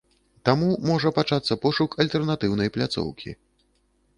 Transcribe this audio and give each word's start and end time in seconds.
Таму 0.47 0.69
можа 0.91 1.11
пачацца 1.17 1.57
пошук 1.65 1.91
альтэрнатыўнай 2.05 2.73
пляцоўкі. 2.79 3.37